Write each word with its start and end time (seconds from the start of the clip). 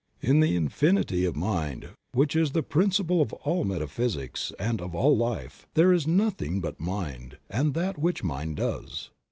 In 0.19 0.39
the 0.39 0.55
Infinity 0.55 1.25
of 1.25 1.35
mind, 1.35 1.89
which 2.11 2.35
is 2.35 2.53
the 2.53 2.63
principle 2.63 3.21
of 3.21 3.33
all 3.33 3.63
meta 3.63 3.85
physics 3.85 4.51
and 4.57 4.81
of 4.81 4.95
all 4.95 5.15
life, 5.15 5.67
there 5.75 5.93
is 5.93 6.07
nothing 6.07 6.59
but 6.59 6.79
mind, 6.79 7.37
and 7.51 7.75
that 7.75 7.99
which 7.99 8.23
mind 8.23 8.55
does. 8.55 9.11